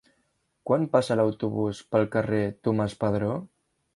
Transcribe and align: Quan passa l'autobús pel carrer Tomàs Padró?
Quan 0.69 0.85
passa 0.95 1.17
l'autobús 1.19 1.83
pel 1.95 2.09
carrer 2.17 2.41
Tomàs 2.69 2.99
Padró? 3.05 3.37